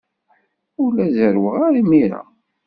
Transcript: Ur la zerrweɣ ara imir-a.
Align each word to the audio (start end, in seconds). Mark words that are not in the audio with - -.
Ur 0.81 0.89
la 0.95 1.07
zerrweɣ 1.15 1.55
ara 1.65 1.77
imir-a. 1.81 2.21